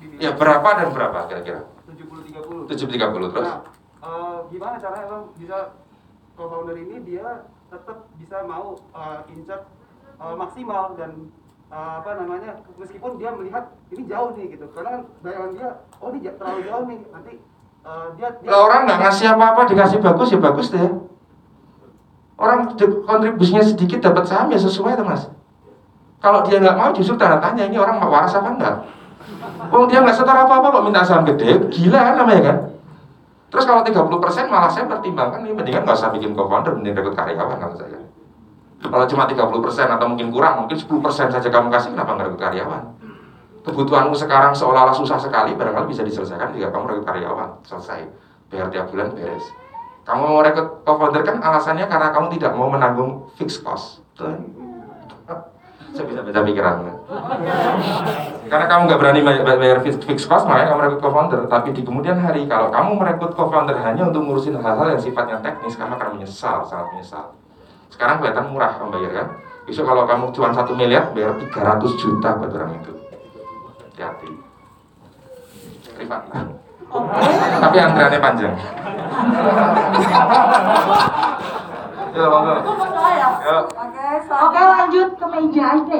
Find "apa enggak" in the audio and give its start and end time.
28.34-28.76